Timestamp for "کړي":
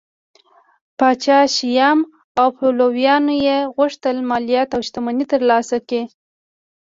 5.87-6.01